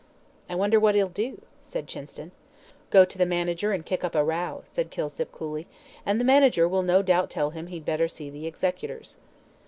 [0.49, 2.31] "I wonder what he'll do," said Chinston.
[2.89, 5.67] "Go to the manager and kick up a row," said Kilsip, coolly,
[6.07, 9.17] "and the manager will no doubt tell him he'd better see the executors."